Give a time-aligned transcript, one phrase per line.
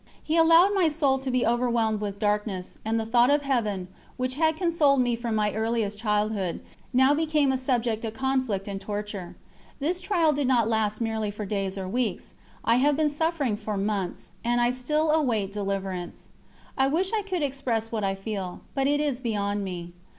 [0.23, 4.33] He allowed my soul to be overwhelmed with darkness, and the thought of Heaven, which
[4.33, 6.59] had consoled me from my earliest childhood,
[6.91, 9.35] now became a subject of conflict and torture.
[9.79, 12.33] This trial did not last merely for days or weeks;
[12.65, 16.29] I have been suffering for months, and I still await deliverance.
[16.75, 19.93] I wish I could express what I feel, but it is beyond me.